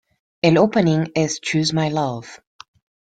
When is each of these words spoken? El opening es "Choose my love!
El 0.41 0.57
opening 0.57 1.11
es 1.13 1.39
"Choose 1.39 1.73
my 1.75 1.89
love! 1.91 2.41